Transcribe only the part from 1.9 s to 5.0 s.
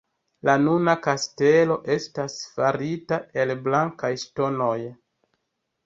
estas farita el blankaj ŝtonoj.